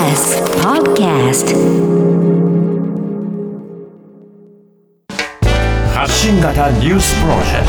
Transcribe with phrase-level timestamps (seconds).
[0.00, 1.54] TBS Podcast.
[5.92, 7.66] 発信型ニュースプロジェク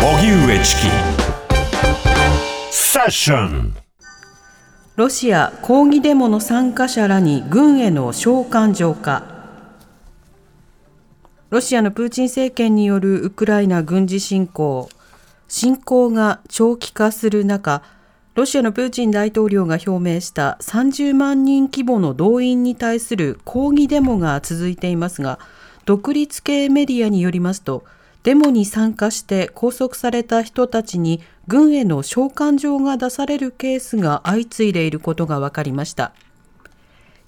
[0.00, 0.06] ト。
[0.06, 0.82] 荻上チキ。
[2.70, 3.74] セッション。
[4.94, 9.24] ロシア抗議デモの参加者らに軍への召喚状か。
[11.50, 14.88] ロシアのプーチン政権によるウクライナ軍事侵攻。
[15.48, 17.82] 侵攻が長期化する中
[18.36, 25.38] ロシアのプーチン大統領が表明した30万人規模の動員に対する抗議デモが続いていますが
[25.86, 27.86] 独立系メディアによりますと
[28.24, 36.12] デモに参加して拘束された人たちに軍への召喚状が出されるケースが相次いでいることが分かりました。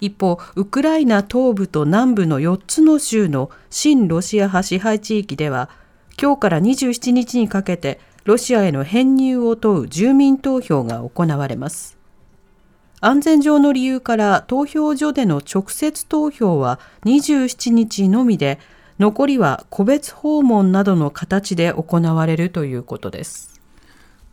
[0.00, 5.70] 一方ウクライナ東部と南部の4つの州の親ロシア派支配地域では
[6.20, 11.96] 今日から27日にかけてロシアへの編入を問う住民投票が行われます。
[13.00, 18.58] 安全上の理由から投票所での直接投票は27日のみで、
[18.98, 23.62] 残りは個別訪問などの形で行われるということです。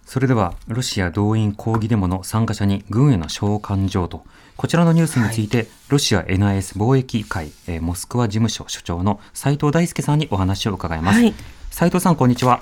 [0.06, 4.26] それでは、ロシア動員抗議デモの参加者に軍への召喚状と、
[4.58, 11.22] こちらのニュースについて、はい、ロシア NIS 貿易会、えー、モスクワ事務所所長の斉藤大輔さんにお話を伺います。
[11.22, 11.34] はい、
[11.72, 12.62] 斉藤さん、こんにちは。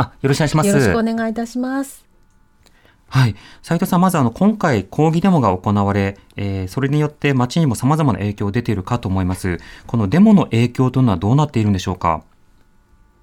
[0.00, 0.68] あ、よろしくお願いします。
[0.68, 2.06] よろしくお願いいたします。
[3.08, 3.34] はい。
[3.60, 9.58] 斉藤さん、まずあの、今回抗議デモが行われ、えー、それによって街にも様々な影響出ているかと思います。
[9.86, 12.22] このデモの影響というのはどうなっているんでしょうか？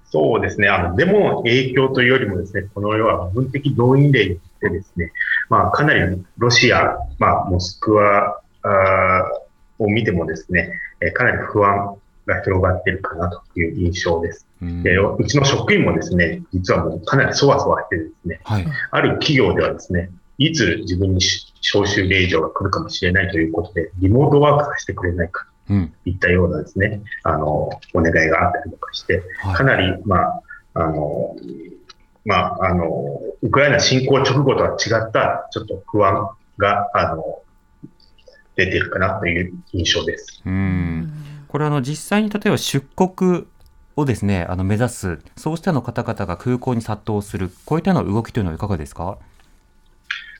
[0.04, 0.68] そうですね。
[0.68, 5.10] あの、デモの影響というよりもですね、この世は部分的動員令によってですね、
[5.48, 9.24] まあ、かなりロシア、まあ、モスクワあ
[9.78, 10.70] を見てもですね、
[11.00, 11.96] えかなり不安
[12.28, 14.46] が広がっているかなという印象です。
[14.60, 21.20] でうちの職員もですね、実はもうかなりそわそわしてですね、はい、ある企業ではですね、いつ自分に
[21.62, 25.72] 招集令状が来るかもしれないということで、リモートワークさせてくれないかと
[26.04, 27.46] いったようなですね、うん、あの、
[27.94, 29.22] お願いがあったりとかして、
[29.54, 30.42] かなり、まあ、
[30.74, 31.36] あの、
[32.24, 37.42] まあ、あの、ウクライナ侵攻直後とは違った、ちょっと不安が、あの、
[38.56, 40.42] 出てるかなという印象です。
[40.44, 41.17] うん
[41.48, 43.46] これあの実際に例えば出国
[43.96, 49.18] をですね、あの目指す、そうしたの方々が空港に殺到する、こういったような動きというのはいかがですか？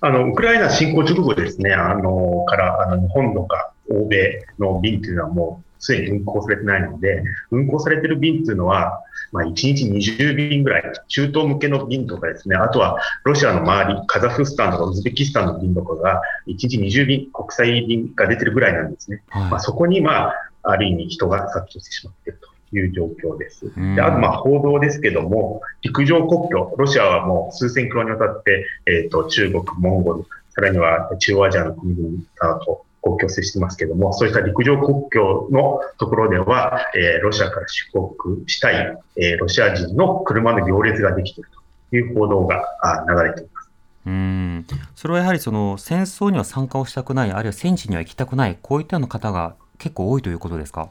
[0.01, 9.03] あのウクライナ侵攻直後ですね、あのからあの日本とか欧米の便というのはもうすでに運航されてないので、運航されてる便というのは、
[9.33, 19.23] まあ、1日20便ぐらい、中東向けの便とかですね、あとはロシアの周り、カザフスタンとかウズベキスタンの便とかが、1日20便、国際便が出てるぐらいなんですね。
[19.29, 22.49] はい、まあ、そこに、まあ、ある意味人が殺到してしまっていると。
[22.71, 23.73] いう状況です。
[23.75, 41.51] であと、まあ、報道ですけども、陸上国境、ロシアはもう数千キロにわたって、えっ、ー、と、中国、モンゴル、さらには中央アジアの国々と国境を接してますけども、そういった陸上国境のところでは、えー、ロシアから出国したい、えー、ロシア人の車の行列ができている
[41.91, 42.65] という報道が
[43.09, 43.71] 流れています。
[44.07, 50.89] うんそれはやはりその戦争には参加をしたくない、あるいは戦地には行きたくない、こういったような方が結構多いということですか？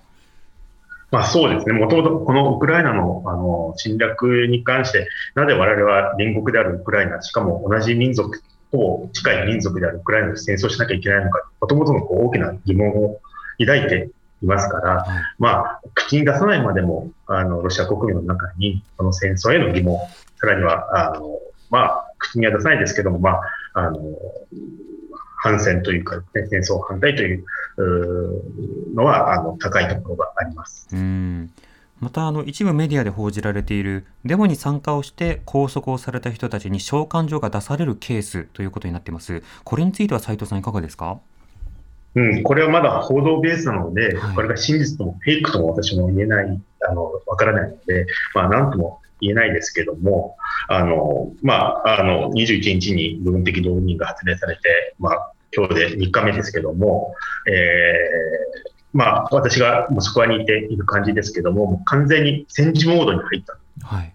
[1.12, 1.74] まあそうですね。
[1.74, 13.22] もともとこのウクライナのあの侵略に関して、なぜ我々は隣国であるウクライナ、しかも同じ民族と近い民族であるウクライナと戦争しなきゃいけないのか、もともとのこう大きな疑問を
[13.60, 14.10] 抱いて
[14.44, 15.06] いますから、
[15.40, 19.98] まあ、口に出さないまでも、あの、ロシア国民の中に、この戦争への疑問、
[20.40, 21.40] さらには、あの、
[21.72, 23.42] まあ、口には出さないですけども、まあ、
[23.74, 23.98] あの、
[25.48, 27.46] 反戦というか、ね、戦争反対という
[28.96, 30.88] のはあの高いところがあります。
[30.92, 31.52] うん
[32.00, 39.42] またあの一部メディアで報じられているデモに参加をして拘束をされた人たちに召喚状が出されるケースということになっています。
[39.64, 41.20] これについては斉藤さんいかがですか？
[42.16, 50.36] うん、これはまだ報道ベースなので、はい、これが真実ともフェイクとも私も言えない、あの、わからないので、まあ、なんとも言えないですけども、
[50.68, 57.16] あの、まあ、あの、21日に部分的動員が発令されて、まあ、今日で3日目ですけども、
[57.48, 63.58] えー、まあ、私がモスクワにいている感じですけども、完全に戦時モードに入った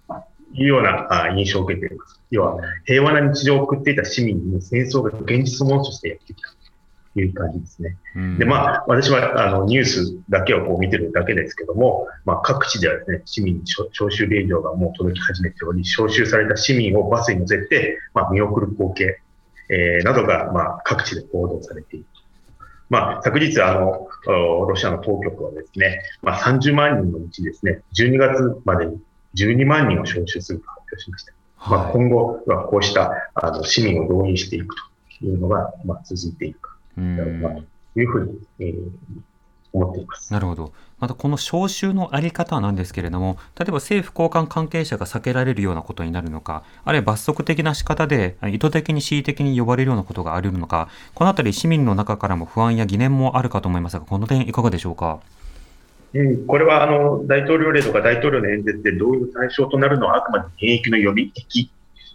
[0.08, 0.25] と
[0.55, 2.20] いうような印象を受けています。
[2.31, 6.49] 要は、平和な日常を送っていた市民に戦争が現実のものとしてやってきた。
[7.14, 7.96] という感じですね。
[8.38, 19.20] で、まあ、私は、あの、ニュースだけをこう見てるだけですけども、まあ、各地ではですね、市民に招集令状がもう届き始めており、招集された市民をバスに乗せて、まあ、見送る光景、
[19.72, 22.06] えー、などが、まあ、各地で報道されている。
[22.90, 29.00] まあ、昨日、あの、ロシアの当局はですね、まあ、30万人のうちですね、12月までに
[29.34, 31.32] 12万人を招集すると発表しました。
[31.56, 34.76] はい、まあ、今後はこうしたあの市民を動員していく
[35.20, 37.62] というのが、まあ、続いていくうんだろうな
[37.94, 38.90] というふうに、えー
[39.72, 40.32] 思っています。
[40.32, 40.72] なるほど。
[40.98, 55.20] またこの招集のあり方なんですけれども、例えば政府高官関係者が避けられるようなことになるのか、あるいは罰則的な仕方で意図的に恣意的に呼ばれるようなことがあるのか、このあたり市民の中からも不安や疑念もあるかと思いますが、この点いかがでしょうか？
[56.14, 61.70] うん、これはあの大統領令とか大統領の演説でどういう対象となるのはあくまで現役の予備役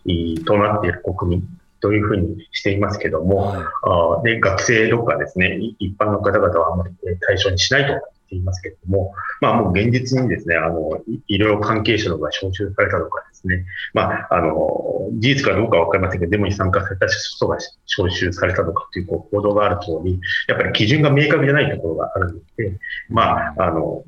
[0.06, 1.48] えーとなっている国民
[1.79, 3.62] というふうにしていますけども、はい。
[3.83, 22.77] あーで学生とかですね、い一般の方々はあまりえー対象にしないと言っていますけれども、まあもう現実にですね、あの、い医療関係者のが招集されたとかですね、まあ、あの、事実かどうかはわかりませんけど、デモに参加された人が招集されたとかというこう報道がある通り、やっぱり基準が明確じゃないところがあるので、
[23.09, 24.03] まあ、あの、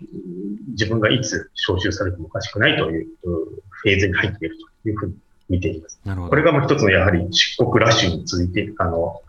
[0.70, 5.16] 自分がいつ招集されてもおかしくないといううフェーズに入っているというふうに
[5.50, 6.00] 見ています。
[6.06, 6.30] なるほど。
[6.30, 9.22] これがもう一つのやはり出国ラッシュに続いて、あの、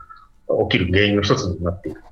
[0.71, 2.03] 起きる原因の一つになっている。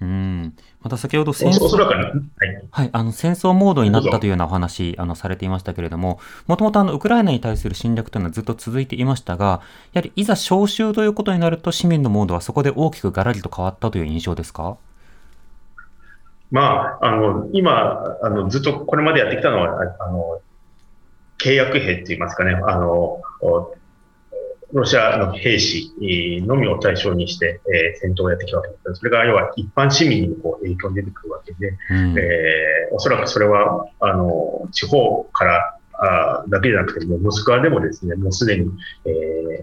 [0.00, 0.54] うん。
[0.82, 2.64] また先ほど戦争はい。
[2.70, 9.60] はい、あの戦争モードになったというようなお話あのされていましたけれども、もともとあのウクライナに対する侵略というのはずっと続いていましたが、
[9.92, 14.78] やはりいざ招集ということになると、市民のモードはそこで大きくガラリと変わったという印象ですか？
[16.50, 20.40] まあ、あの、今、あの、ずっとこれまでやってきたのは、ああの、
[21.42, 23.74] 契約兵って言いますかね、あの、お
[24.72, 29.00] ロシアの兵士えーのみを対象にして、えー戦闘をやってきたわけです。
[29.00, 38.70] それが要は一般市民にもこう影響が出てくるわけで、うんえーおそらくそれは、あの、地方からあだけじゃなくて、もうモスクワでもですね、もうすでに、
[39.06, 39.10] え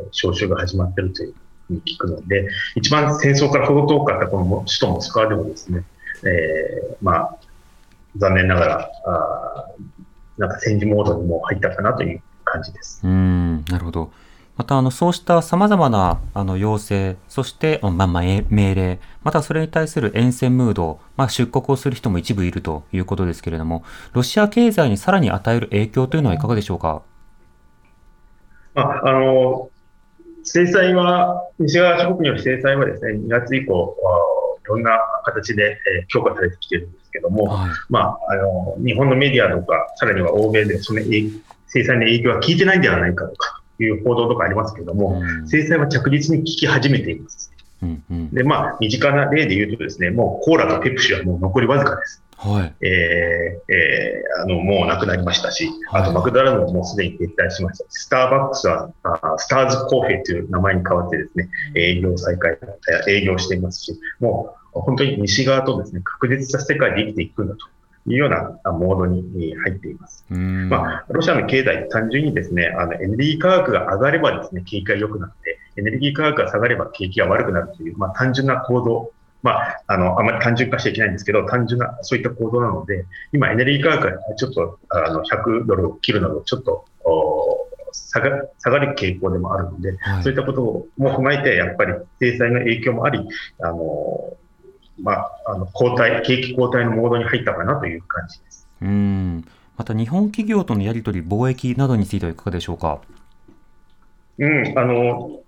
[0.02, 1.34] ー招集が始まっているという
[1.68, 5.84] ふうに聞くので、一番戦争から程遠かったこの首都モスクワでもですね、
[6.24, 7.36] えーまあ、
[8.18, 10.07] 残念ながら、あー
[10.38, 13.02] なんか戦時モードにもう入ったかなという感じです。
[13.04, 14.12] うん、なるほど。
[14.56, 27.04] また、あの、そうした様々な、あの、要請、そして、まあ、まあ、え命令、またそれに対する沿線ムード、まあ、出国をする人も一部いるということですけれども、ロシア経済にさらに与える影響というのはいかがでしょうか？
[28.74, 29.70] まあ、あの、
[30.44, 33.96] 制裁は、西側諸国による制裁はですね、2月以降、
[34.68, 37.70] ろんな形で、えー強化されてきてるんですけども、はい。
[37.90, 41.30] まあ、あの、日本のメディアとか、さらには欧米でその影
[41.68, 47.52] 制裁の影響は効いてないんではないかとかいう報道とかありますけども、うん制裁は着実に効き始めています。
[47.84, 48.30] うんうん。
[48.32, 52.24] で、まあ、身近な例で言うとですね、もうコーラとペプシはもう残りわずかです。
[52.38, 52.76] はい。
[52.86, 62.58] えーえーあの、もうなくなりましたし、はいあとマクドナルドももうすでに撤退しましたし、スターバックスは、あスターズコーヒーという名前に変わってですね、営業再開、
[63.08, 67.66] え営業していますし、もう本当に西側とですね、確実な世界で生きていくんだと
[68.10, 69.20] いうようなあモードに
[69.52, 70.24] えー入っています。
[70.30, 70.70] うん。
[70.70, 79.12] まあ、ロシアの経済、単純にですね、あのエネルギー価格が上がればですね、景気が良くなって、エネルギー価格が下がれば景気が悪くなるという、まあ、単純な構造、
[79.44, 90.62] まあ、あの、あまり単純化しちゃいけないんですけど、単純な、そういった構造なので、今、エネルギー価格がちょっと、あの、100ドルを切るなど、ちょっと、お下が下がる傾向でもあるので、はいそういったこと
[90.98, 93.20] も踏まえて、やっぱり制裁の影響もあり、
[93.62, 94.38] あの、
[95.00, 98.68] まあ、あの、後退、景気後退のモードに入ったかなという感じです。
[98.82, 99.46] うん。
[99.78, 103.00] また、日本企業とのやり取り、貿易などについてはいかがでしょうか？
[104.40, 105.40] うん、あの、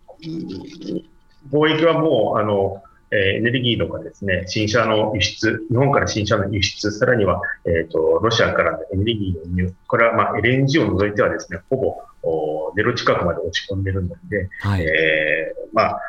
[1.52, 14.84] 貿易はもう、あの、えーエネルギーとかですね、新車の輸出、日本から新車の輸出、さらには、えっ、と、ロシアからのエネルギーの輸入、これはまあ LNG を除いてはですね、ほぼおゼロ近くまで落ち込んでるので、はい。
[14.84, 16.02] えーまあ、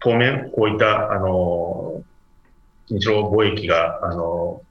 [0.00, 2.02] 当面、こういった、あの、
[2.88, 4.62] 日露貿易が、あの、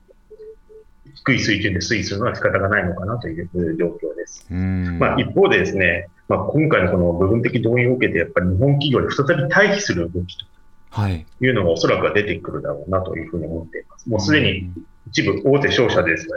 [1.16, 4.46] 低い水準で推移するのは仕方がないのかなという状況です。
[4.50, 5.00] うん。
[5.00, 10.46] まあ、一方でですね、まあ、今回のこの部分的動員を受けて、やっぱり日本企業で再び退避する動きと
[10.90, 11.26] はい。
[11.42, 14.10] いうのがおそらくは出てくるだろうなというふうに思っています。
[14.10, 14.72] もうすでに
[15.08, 16.34] 一部大手商社ですね、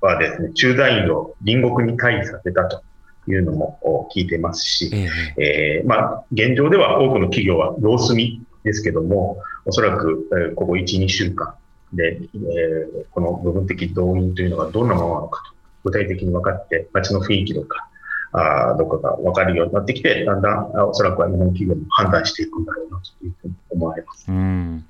[0.00, 2.82] はですね、駐在員を隣国に退避させたと
[3.28, 11.54] いうのもお聞いていますし、えええーまあ、現状では多くの企業は様子見ですけども、おそらく、えーここ1、2週間
[11.92, 15.54] で、えーこの部分的動員というのがどんなものなのかと、
[15.84, 17.87] 具体的に分かって、街の雰囲気とか、
[18.32, 24.26] あーどこかが分かるようになってきて、だんだんあおそらくは日本企業も判断していくんだろうなというふうに思われます。
[24.28, 24.84] うん。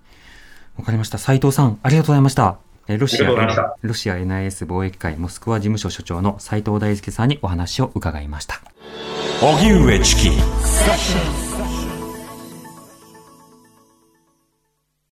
[0.79, 1.19] わかりました。
[1.19, 2.57] 斉藤さん、ありがとうございました。
[2.89, 3.29] えーロシア、
[3.83, 8.61] ロシア NIS 貿易会モスクワ事務所所長の斉藤大輔さんにお話を伺いました。
[9.43, 11.48] 荻上チキ.